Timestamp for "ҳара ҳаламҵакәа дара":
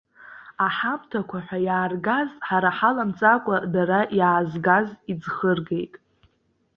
2.47-3.99